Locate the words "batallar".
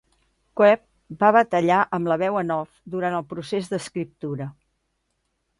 1.35-1.77